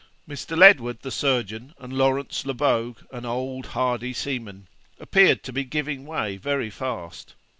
[0.27, 0.57] Mr.
[0.57, 4.65] Ledward, the surgeon, and Lawrence Lebogue, an old hardy seaman,
[4.99, 7.35] appeared to be giving way very fast.